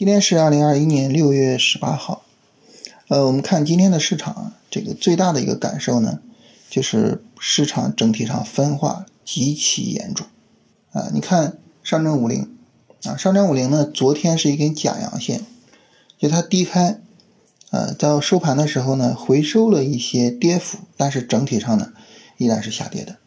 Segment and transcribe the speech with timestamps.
[0.00, 2.22] 今天是二零二一年六月十八号，
[3.08, 6.20] 呃，我们看今天的市场啊，这个最大的一个感受呢，
[6.70, 10.26] 就是市场整体上分化极其严重，
[10.92, 12.56] 啊，你看上证五零，
[13.04, 15.42] 啊，上证五零呢，昨天是一根假阳线，
[16.18, 16.98] 就它低开，
[17.68, 21.92] 呃，到收盘的时候呢，回收了一些跌幅，但是整体上呢，
[22.38, 23.18] 依然是下跌的。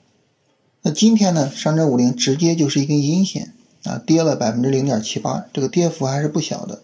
[0.81, 3.53] 那今天呢，上证五零直接就是一根阴线。
[3.83, 6.81] 啊，跌了百分之零点七八，这个跌幅还是不小的。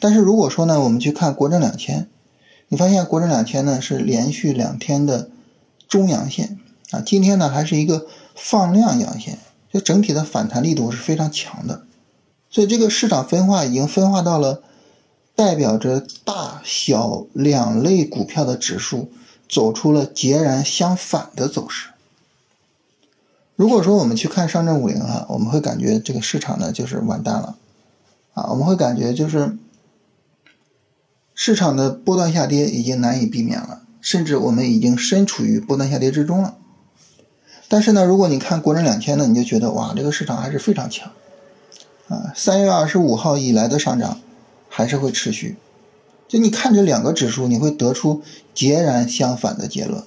[0.00, 2.08] 但是如果说呢，我们去看国证两千，
[2.68, 5.28] 你发现国证两千呢是连续两天的
[5.88, 6.58] 中阳线
[6.90, 9.38] 啊，今天呢还是一个放量阳线，
[9.72, 11.82] 就整体的反弹力度是非常强的。
[12.50, 14.62] 所以这个市场分化已经分化到了
[15.34, 19.10] 代表着大小两类股票的指数
[19.48, 21.90] 走出了截然相反的走势。
[23.58, 27.56] 如果说我们去看上证五零哈，我们会感觉这个市场呢就是完蛋了，
[28.32, 29.58] 啊，我们会感觉就是
[31.34, 36.56] 市场的波段下跌已经难以避免了，甚至我们已经身处于波段下跌之中了。
[37.66, 41.10] 但是呢，如果你看国证两千呢，你就觉得哇，这个市场还是非常强，
[42.06, 44.20] 啊，三月二十五号以来的上涨
[44.68, 45.56] 还是会持续。
[46.28, 48.22] 就你看这两个指数，你会得出
[48.54, 50.04] 截然相反的结论。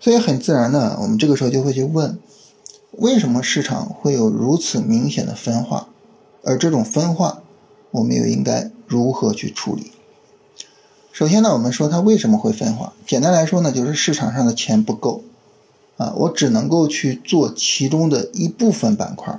[0.00, 2.18] 所以很自然的，我们这个时候就会去问。
[2.92, 5.88] 为什么市场会有如此明显的分化？
[6.42, 7.42] 而这种分化，
[7.92, 9.92] 我们又应该如何去处理？
[11.12, 12.94] 首先呢，我们说它为什么会分化？
[13.06, 15.22] 简单来说呢，就是市场上的钱不够
[15.98, 19.38] 啊，我只能够去做其中的一部分板块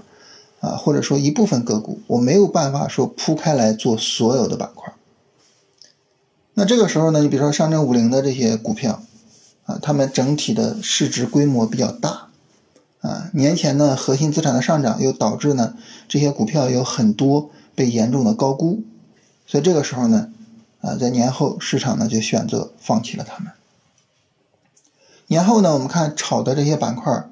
[0.61, 4.93] 啊，或者说一部分个股，我没有办法说铺开来做所有的板块。
[6.53, 9.01] 那这个时候呢，你比如说上证五零的这些股票
[9.71, 12.27] 啊，它们整体的市值规模比较大。
[13.01, 15.73] 啊，年前呢，核心资产的上涨又导致呢，
[16.07, 18.83] 这些股票有很多被严重的高估，
[19.47, 20.31] 所以这个时候呢，
[20.81, 23.53] 啊，在年后市场呢就选择放弃了它们。
[25.25, 27.25] 年后呢，我们看炒的这些板块，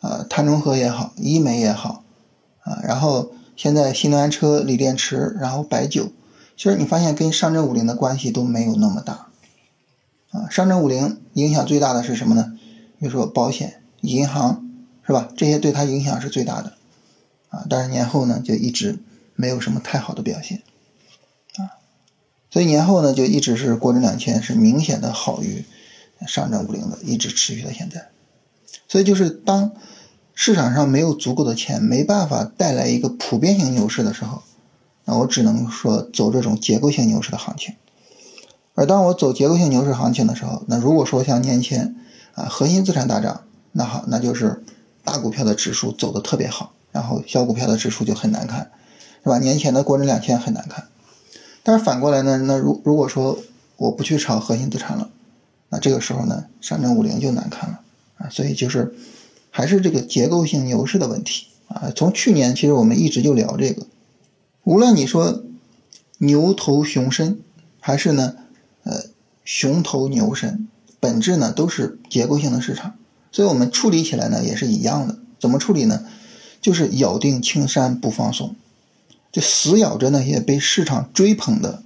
[0.00, 2.04] 啊，碳中和也好，医美也好，
[2.60, 6.10] 啊，然后现在新能源车、锂电池，然后白酒，
[6.56, 9.25] 其实你发现跟上证五零的关系都没有那么大，
[10.30, 12.58] 啊，上证五零影响最大的是什么呢？
[12.98, 14.62] 比如说保险、银行。
[15.08, 15.28] 是吧？
[15.36, 16.72] 这些对它影响是最大的，
[17.50, 18.98] 啊，但是年后呢就一直
[19.36, 20.64] 没有什么太好的表现，
[21.58, 21.78] 啊，
[22.50, 25.64] 所以年后呢就一直是国证两千是明显的好于
[26.26, 28.08] 上证五零的，一直持续到现在。
[28.88, 29.70] 所以就是当
[30.34, 34.42] 市场上没有足够的钱，没办法带来一个普遍性牛市的时候，
[35.04, 37.76] 那我只能说走这种结构性牛市的行情。
[38.76, 41.96] 而当我走结构性牛市行情的时候，那如果说像年前
[42.36, 43.40] 啊核心资产大涨，
[43.72, 44.62] 那好，那就是。
[45.08, 48.72] 大股票的指数走的特别好，然后小股票的指数就很难看，
[49.22, 49.38] 是吧？
[49.38, 50.88] 年前的国证两千很难看，
[51.62, 52.38] 但是反过来呢？
[52.38, 53.38] 那如如果说
[53.76, 55.08] 我不去炒核心资产了，
[55.68, 57.80] 那这个时候呢，上证五零就难看了
[58.18, 58.28] 啊！
[58.30, 58.96] 所以就是
[59.50, 61.92] 还是这个结构性牛市的问题啊。
[61.94, 63.86] 从去年其实我们一直就聊这个，
[64.64, 65.44] 无论你说
[66.18, 67.38] 牛头熊身，
[67.78, 68.34] 还是呢
[68.86, 69.02] 呃
[69.44, 70.66] 熊头牛身，
[70.98, 72.94] 本质呢都是结构性的市场。
[73.30, 76.06] 所以我们处理起来呢也是一样的，怎么处理呢？
[76.62, 78.56] 就是咬定青山不放松，
[79.30, 81.82] 就死咬着那些被市场追捧的，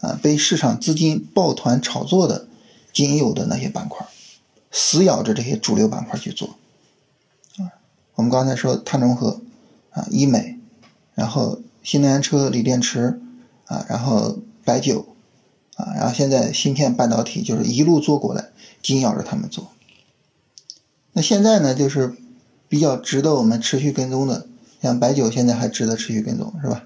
[0.00, 2.46] 啊，被市场资金抱团炒作的
[2.92, 4.06] 仅有的那些板块，
[4.70, 6.56] 死咬着这些主流板块去做。
[7.56, 7.74] 啊，
[8.14, 9.40] 我们刚才说碳中和，
[9.90, 10.58] 啊，医美，
[11.14, 13.20] 然后新能源车、锂电池，
[13.64, 15.16] 啊，然后白酒，
[15.80, 18.50] 啊，然后现在芯片半导体，就是一路做过来，
[18.82, 19.68] 紧咬着他们做。
[21.12, 22.14] 那现在呢，就是
[22.68, 24.46] 比较值得我们持续跟踪的，
[24.80, 26.84] 像白酒现在还值得持续跟踪，是吧？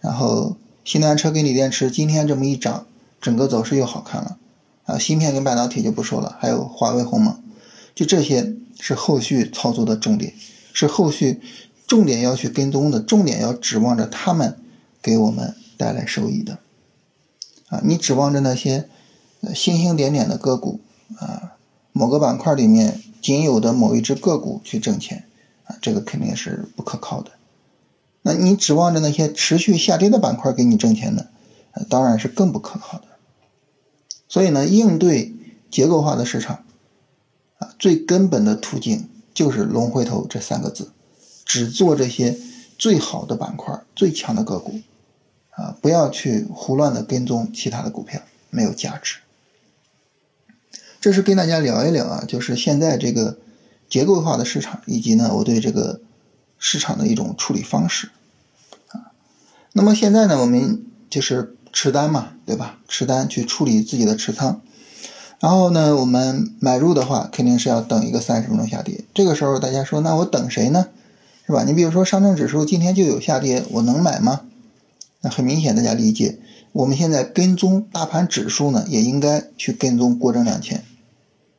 [0.00, 2.86] 然后新能源车跟锂电池今天这么一涨，
[3.20, 4.38] 整个走势又好看了
[4.84, 4.98] 啊。
[4.98, 7.42] 芯片跟半导体就不说了，还有华为、鸿蒙，
[7.94, 10.34] 就这些是后续操作的重点，
[10.72, 11.40] 是后续
[11.86, 14.56] 重点要去跟踪的，重点要指望着他们
[15.02, 16.58] 给我们带来收益的
[17.82, 18.88] 你指望着那些
[19.54, 20.80] 星星点点的个股
[21.16, 21.56] 啊，
[21.92, 23.00] 某个板块里面。
[23.24, 25.24] 仅有的某一只个股去挣钱
[25.64, 27.30] 啊，这个肯定是不可靠的。
[28.20, 31.28] 那你指望着那些持续下跌的板块给你挣钱呢？
[31.88, 33.06] 当然是更不可靠的。
[34.28, 35.34] 所以呢，应对
[35.70, 36.66] 结构化的市场
[37.56, 40.92] 啊，最根本的途径就是“龙回头”这三个字，
[41.46, 42.38] 只做这些
[42.76, 44.80] 最好的板块、最强的个股
[45.56, 48.20] 啊，不要去胡乱的跟踪其他的股票，
[48.50, 49.18] 没有价值。
[51.00, 53.38] 这是跟大家聊一聊啊，就是现在这个
[53.88, 56.00] 结构化的市场，以及呢我对这个
[56.58, 58.10] 市场的一种处理方式
[58.88, 59.12] 啊。
[59.72, 62.78] 那么现在呢，我们就是持单嘛，对吧？
[62.88, 64.62] 持单去处理自己的持仓。
[65.40, 69.04] 然后呢，我们买入的话，肯定是要等一个三十分钟下跌。
[69.12, 70.88] 这个时候大家说，那我等谁呢？
[71.46, 71.64] 是吧？
[71.64, 74.40] 你比如说上证指数今天就有下跌，我能买吗？
[75.24, 76.38] 那很明显，大家理解，
[76.72, 80.84] 我们现在跟踪大盘指数呢，也应该去跟踪国证两千，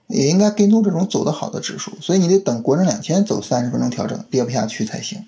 [0.08, 1.94] 也应该跟踪这种走得好的指数。
[2.00, 5.26] 所以你得等国证两千走三十分钟调整，跌不下去才行。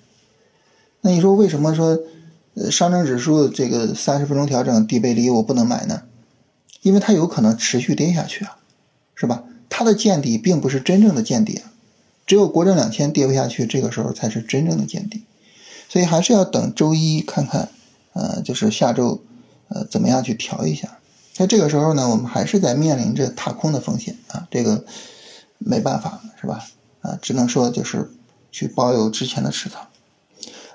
[1.00, 1.98] 那你说为什么说，
[2.54, 6.04] 呃，上证指数这个三十分钟调整低背离我不能买呢？
[6.82, 8.56] 因为它有可能持续跌下去啊，
[9.16, 9.42] 是吧？
[9.68, 11.72] 它的见底并不是真正的见底啊，
[12.24, 15.24] 只有国证两千跌不下去，这个时候才是真正的见底。
[15.88, 17.70] 所以还是要等周一看看，
[18.18, 19.22] 呃，就是下周，
[19.68, 20.98] 呃，怎么样去调一下。
[21.32, 24.84] 在这个时候呢，我们还是在面临着踏空的风险啊，这个
[25.58, 26.64] 没办法，是吧？
[27.00, 28.10] 啊，只能说就是
[28.50, 29.86] 去保有之前的持仓。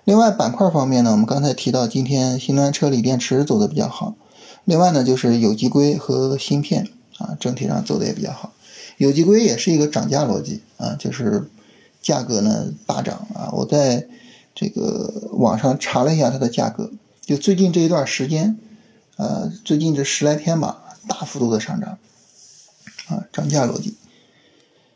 [0.05, 4.15] 另外板块方面呢，我们刚才提到今天新能源车锂电池走的比较好。
[4.63, 6.87] 另外呢，就是有机硅和芯片
[7.17, 8.53] 啊，整体上走的也比较好。
[8.97, 11.49] 有机硅也是一个涨价逻辑啊，就是
[12.01, 13.51] 价格呢大涨啊。
[13.51, 14.07] 我在
[14.55, 16.89] 这个网上查了一下它的价格，
[17.25, 18.57] 就最近这一段时间，
[19.15, 21.97] 呃，最近这十来天吧，大幅度的上涨
[23.07, 23.95] 啊，涨价逻辑。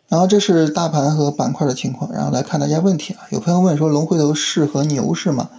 [0.10, 3.28] 然后这是大盘和板块的情况，然后来看大家问题啊。
[3.30, 5.50] 有朋友问说，龙回头适合牛市吗？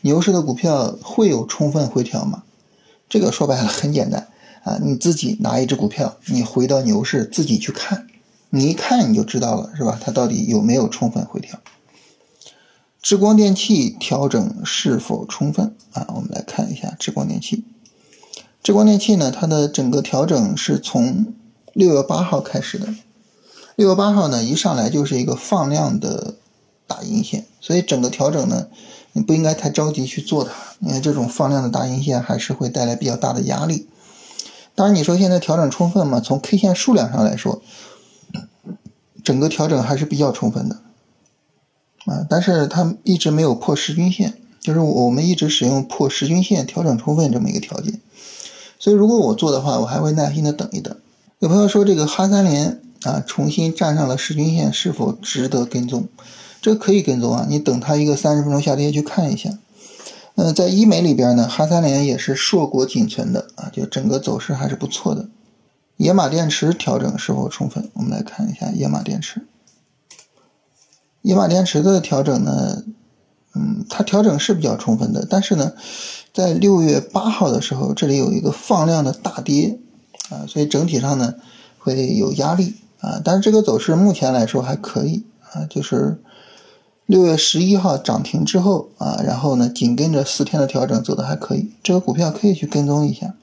[0.00, 2.42] 牛市的股票会有充分回调吗？
[3.08, 4.28] 这个说白了很简单
[4.62, 8.06] 啊，你自己拿一只股票，你回到牛市自己去看，
[8.50, 9.98] 你一看你就知道了，是吧？
[10.02, 11.58] 它到底有没有充分回调？
[13.04, 16.06] 智光电器调整是否充分啊？
[16.14, 17.62] 我们来看一下智光电器。
[18.62, 21.34] 智光电器呢，它的整个调整是从
[21.74, 22.94] 六月八号开始的，
[23.76, 26.36] 六月八号呢一上来就是一个放量的
[26.86, 28.68] 大阴线，所以整个调整呢。
[29.12, 33.86] 你不应该太着急去做它，因为这种放量的大阴线还是会带来比较大的压力。
[34.74, 36.20] 当然，你说现在调整充分吗？
[36.20, 37.60] 从 K 线数量上来说，
[39.22, 40.80] 整个调整还是比较充分的
[42.06, 42.26] 啊。
[42.28, 48.00] 但是它一直没有破十均线，就是我们一直使用破十均线调整充分这么一个条件。
[48.78, 50.96] 所以如果我做的话，我还会耐心的等一等。
[51.38, 56.08] 有朋友说这个哈三联啊重新站上了十均线，是否值得跟踪？
[56.60, 59.50] 这可以跟踪啊，你等它一个三十分钟下跌去看一下。
[60.36, 65.28] 嗯，在医美里边呢，哈三联也是硕果仅存的啊，就整个走势还是不错的。
[65.96, 67.88] 野马电池调整是否充分？
[67.92, 69.46] 我们来看一下野马电池。
[71.24, 72.84] 野马电池的调整呢，
[73.54, 75.72] 嗯，它调整是比较充分的，但是呢，
[76.34, 79.80] 在六月八号的时候，这里有一个放量的大跌
[80.28, 81.34] 啊，所以整体上呢
[81.78, 86.20] 会有压力啊，但是这个走势目前来说还可以啊，就是。
[87.06, 93.34] 六月十一号涨停之后啊，然后呢，紧跟着四天的调整走的还可以，这个股票可以去跟踪一下。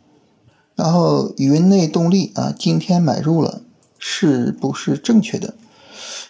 [0.76, 3.62] 然后云内动力啊，今天买入了，
[4.00, 5.54] 是不是正确的？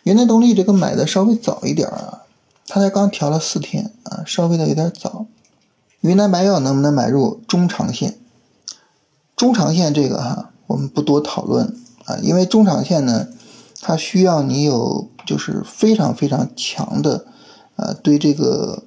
[0.04, 2.24] 云南动力这个买的稍微早一点啊，
[2.68, 5.26] 它才刚调了四天啊，稍微的有点早。
[6.02, 8.18] 云南白药能不能买入中长线？
[9.36, 11.76] 中长线这个哈，我们不多讨论
[12.06, 13.28] 啊，因为中长线呢。
[13.84, 17.26] 它需要你有就是非常非常强的，
[17.76, 18.84] 啊，对这个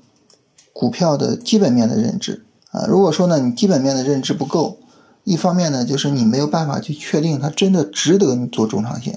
[0.73, 2.87] 股票的基本面的认知啊。
[2.87, 4.79] 如果说呢，你基本面的认知不够，
[5.25, 9.15] 一方面呢，就是你没有办法去确定它真的值得你做中长线；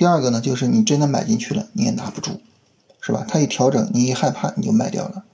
[0.00, 2.40] 第二个呢，就是你真的买进去了，你也拿不住，
[3.02, 3.26] 是吧？
[3.28, 5.24] 它一调整，你一害怕你就卖掉了。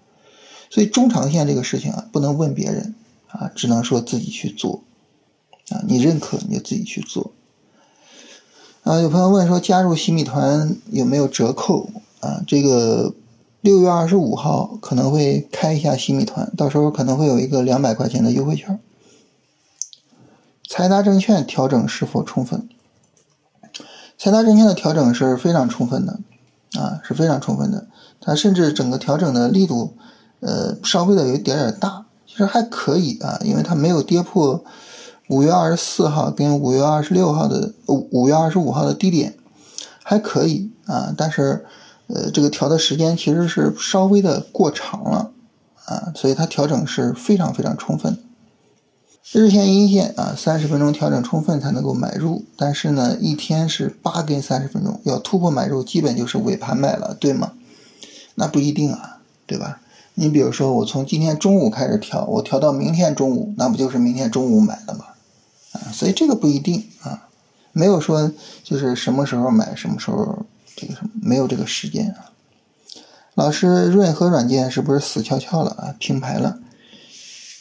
[0.70, 2.96] 所以中长线这个事情啊，不能问别人
[3.28, 4.82] 啊，只能说自己去做
[5.68, 5.84] 啊。
[5.86, 7.30] 你认可你就自己去做。
[8.82, 12.42] 啊，有朋友问说加入洗米团有没有折扣啊？
[12.44, 13.14] 这个
[13.60, 18.80] 六月二十五号可能会开一下洗米团，到时候可能会有一个两百块钱的优惠券。
[20.68, 22.68] 财达证券调整是否充分？
[24.26, 26.18] 财达证券的调整是非常充分的，
[26.80, 27.86] 啊，是非常充分的。
[28.20, 29.94] 它甚至整个调整的力度，
[30.40, 34.64] 呃，稍微的有一点点大，其实还可以啊，因为它没有跌破。
[35.28, 39.36] 五月二十四号跟五月二十六号的五五月二十五号的低点
[40.02, 41.64] 还可以啊，但是
[42.08, 45.30] 呃这个调的时间其实是稍微的过长了
[45.84, 48.18] 啊，所以它调整是非常非常充分。
[49.32, 57.52] 日线阴线啊，三十分钟调整充分才能够买入，但是呢一天是八根三十分钟，要突破买入基本就是尾盘买了，对吗？
[58.36, 59.80] 那不一定啊，对吧？
[60.14, 65.06] 你比如说我从今天中午开始调，我调到明天中午，那不就是明天中午买的吗？
[65.72, 67.26] 啊所以这个不一定啊，
[67.72, 68.30] 没有说
[68.62, 72.30] 就是什么时候买什么时候这个什么没有这个时间啊。
[73.34, 75.94] 老师，润和软件是不是死翘翘了啊？
[75.98, 76.60] 平牌了？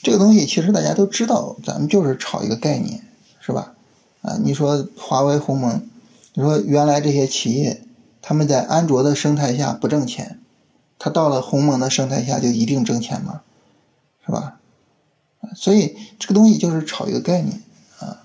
[0.05, 3.01] 这个东西其实大家都知道，咱们就是炒一个概念，
[3.39, 3.73] 是吧？
[4.21, 5.81] 啊，你说华为、鸿蒙，
[6.35, 7.81] 你说原来这些企业
[8.21, 10.39] 他们在安卓的生态下不挣钱，
[10.99, 13.41] 他到了鸿蒙的生态下就一定挣钱吗？
[14.23, 14.59] 是吧？
[15.55, 17.63] 所以这个东西就是炒一个概念
[17.99, 18.21] 啊。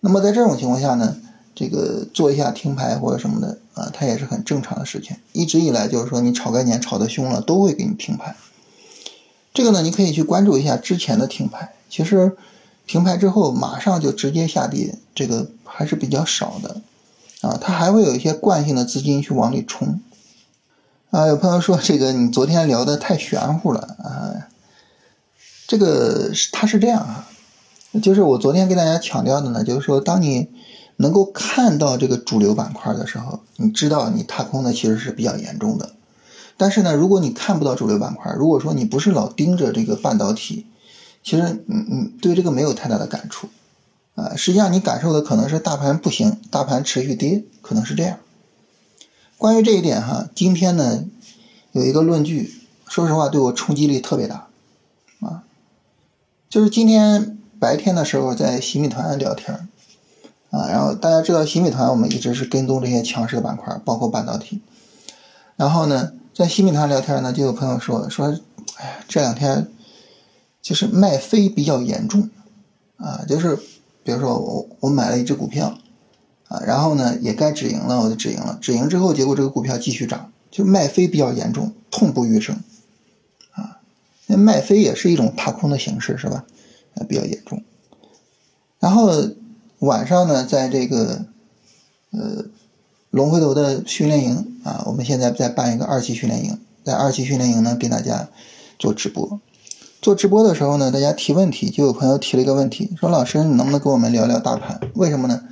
[0.00, 1.16] 那么在这种情况下呢，
[1.54, 5.16] 这个做一下停牌或者什么的啊，它也是很正常的事情。
[5.32, 8.36] 一直以来就是说，你炒概念炒得凶了，都会给你停牌。
[9.52, 11.72] 这个呢，你可以去关注一下之前的停牌。
[11.88, 12.36] 其实
[12.86, 16.80] 停牌之后马上就直接下跌，这个还是比较少的
[17.40, 17.58] 啊。
[17.60, 20.00] 它还会有一些惯性的资金去往里冲
[21.10, 21.26] 啊。
[21.26, 24.48] 有朋友说这个你昨天聊的太玄乎了啊。
[25.66, 27.28] 这个它是这样啊，
[28.02, 30.48] 就是我昨天跟大家强调的呢，就是说，当你
[30.96, 35.90] 能够看到这个主流板块的时候，你知道你踏空的其实是比较严重的。
[36.60, 40.66] 但是呢，如果你看不到主流板块，如果说你不是老盯着这个半导体，
[41.24, 43.48] 其实嗯嗯，对这个没有太大的感触
[44.14, 44.36] 啊。
[44.36, 48.18] 实际上你感受的可能是大盘不行，大盘持续跌，可能是这样。
[49.38, 51.06] 关于这一点哈，今天呢
[51.72, 52.52] 有一个论据，
[52.86, 54.48] 说实话对我冲击力特别大
[55.20, 55.44] 啊。
[56.50, 59.66] 就是今天白天的时候在洗米团聊天
[60.50, 64.60] 啊，然后大家知道洗米团我们一直是跟踪这些强势的板块，包括半导体。
[65.56, 68.38] 然后呢，在新米团聊天呢，就有朋友说说，
[68.76, 69.68] 哎，这两天
[70.62, 72.30] 就是卖飞比较严重
[72.96, 73.56] 啊，就是
[74.02, 75.78] 比如说我我买了一只股票
[76.48, 82.56] 啊，然后呢也该止盈了，我就止盈了，止盈之后结果这个股票继续涨，就卖飞比较严重，痛不欲生。
[83.52, 83.80] 啊
[84.26, 86.44] 那卖飞也是一种踏空的形式，是吧？
[86.94, 87.62] 啊，比较严重。
[88.78, 89.10] 然后
[89.80, 91.26] 晚上呢，在这个
[92.12, 92.44] 呃
[93.10, 98.28] 龙回头的训练营啊，我们现在在办一个二期训练营，在二期训练营呢，给大家
[98.78, 99.40] 做直播。
[100.00, 104.80] 做直播的时候呢，大家提问题，就有朋友提了一个问题，说老师，你能不能跟我们聊聊大盘？
[104.94, 105.42] 为什么呢？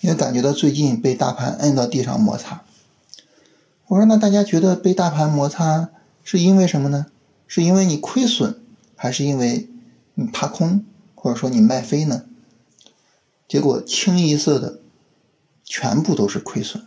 [0.00, 2.62] 因为感觉到最近被大盘摁到地上摩擦。
[3.88, 5.88] 我说，那大家觉得被大盘摩擦
[6.22, 7.06] 是因为什么呢？
[7.48, 8.54] 是因为你亏损，
[8.94, 9.68] 还是因为
[10.14, 10.84] 你踏空，
[11.16, 12.22] 或者说你卖飞呢？
[13.48, 14.78] 结果清一色的，
[15.64, 16.84] 全部都是亏损。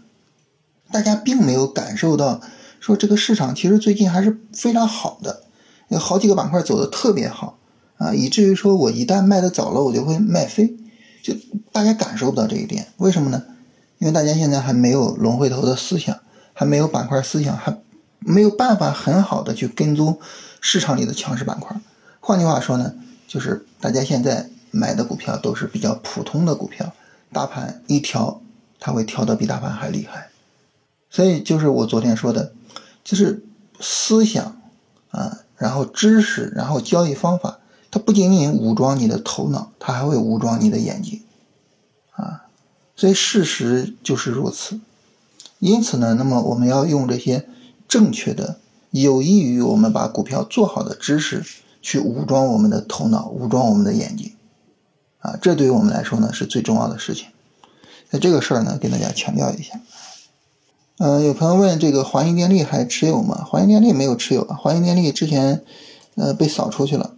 [0.91, 2.41] 大家并没有感受到，
[2.79, 5.43] 说这个市场其实最近还是非常好的，
[5.89, 7.57] 有好几个板块走的特别好
[7.97, 10.75] 啊，以至于说我一旦卖的早了，我就会卖飞，
[11.23, 11.33] 就
[11.71, 12.87] 大家感受不到这一点。
[12.97, 13.43] 为什么呢？
[13.99, 16.19] 因为大家现在还没有龙回头的思想，
[16.53, 17.77] 还没有板块思想，还
[18.19, 20.19] 没有办法很好的去跟踪。
[20.59, 21.79] 市场里的强势板块，
[22.19, 22.93] 换句话说呢，
[23.27, 26.93] 就是大家现在买的股票都是比较普通的股票，
[27.31, 28.41] 大盘一调，
[28.79, 30.30] 它会调得比大盘还厉害，
[31.11, 32.53] 所以就是我昨天说的，
[33.03, 33.43] 就是
[33.79, 34.59] 思想
[35.11, 37.59] 啊，然后知识，然后交易方法，
[37.91, 41.21] 它不仅仅武装你的头脑，它还会武装你的眼睛，
[42.13, 42.45] 啊，
[42.95, 44.79] 所以事实就是如此，
[45.59, 47.47] 因此呢，那么我们要用这些
[47.87, 48.57] 正确的。
[48.89, 51.45] 有益于我们把股票做好的知识，
[51.81, 54.33] 去武装我们的头脑，武装我们的眼睛，
[55.19, 57.27] 啊，这对于我们来说呢是最重要的事情。
[58.09, 59.79] 那这个事儿呢，跟大家强调一下。
[60.97, 63.43] 嗯，有朋友问这个华银电力还持有吗？
[63.47, 65.63] 华银电力没有持有啊，华银电力之前
[66.15, 67.11] 呃被扫出去了。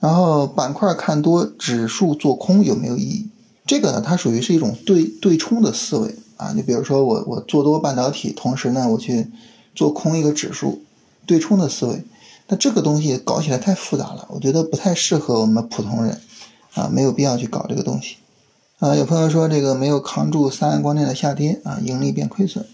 [0.00, 3.28] 然后板块看多，指数做空有没有意义？
[3.66, 6.52] 这个呢，它属于是一种对对冲的思维啊。
[6.54, 9.30] 你比如说我我做多半导体，同时呢我去
[9.74, 10.82] 做空一个指数。
[11.26, 12.04] 对冲的思维，
[12.46, 16.18] 那这个东西搞起来太复杂了，我觉得不太适合我们普通人，
[16.72, 18.16] 啊，没有必要去搞这个东西，
[18.78, 22.64] 啊，有朋友说这个没有扛住三安光电的下跌，啊，盈利变亏损，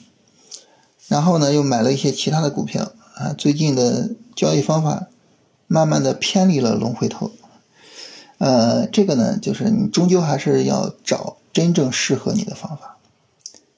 [1.08, 5.08] 然后呢又买了一些其他的股票，啊，最近的交易方法
[5.66, 7.30] 慢慢的偏离了龙回头，
[8.38, 12.96] 呃，这个呢就是你终究还是要找真正适合你的方法，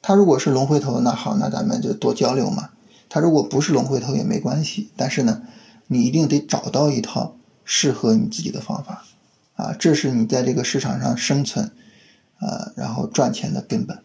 [0.02, 2.70] 它如果是龙回头，那好，那咱们就多交流嘛。
[3.08, 5.42] 它如果不是龙回头也没关系，但是呢，
[5.86, 9.04] 你一定得找到一套适合你自己的方法，
[9.54, 11.70] 啊，这是你在这个市场上生存，
[12.38, 13.98] 啊，然后赚钱的根本。